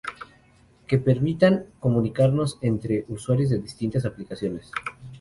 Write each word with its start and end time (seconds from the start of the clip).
que 0.87 0.97
permitan 0.97 1.67
comunicarnos 1.79 2.57
entre 2.63 3.05
usuarias 3.07 3.51
de 3.51 3.59
distintas 3.59 4.03
aplicaciones 4.03 4.71